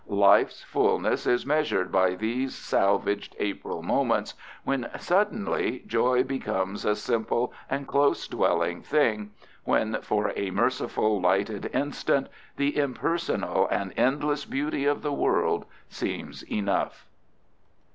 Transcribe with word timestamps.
Life's 0.07 0.63
fullness 0.63 1.27
is 1.27 1.45
measured 1.45 1.91
by 1.91 2.15
these 2.15 2.55
salvaged 2.55 3.35
April 3.37 3.83
moments 3.83 4.33
when 4.63 4.89
suddenly 4.97 5.83
joy 5.85 6.23
becomes 6.23 6.85
a 6.85 6.95
simple 6.95 7.53
and 7.69 7.87
close 7.87 8.27
dwelling 8.27 8.81
thing, 8.81 9.29
when 9.63 10.01
for 10.01 10.33
a 10.35 10.49
merciful, 10.49 11.21
lighted 11.21 11.69
instant 11.71 12.29
the 12.57 12.75
impersonal 12.77 13.67
and 13.69 13.93
endless 13.95 14.43
beauty 14.43 14.85
of 14.85 15.03
the 15.03 15.13
world 15.13 15.65
seems 15.87 16.41
enough. 16.51 17.05